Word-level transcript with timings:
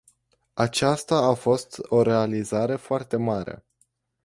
Aceasta 0.53 1.15
a 1.17 1.33
fost 1.33 1.75
o 1.89 2.01
realizare 2.01 2.75
foarte 2.75 3.17
mare. 3.17 3.65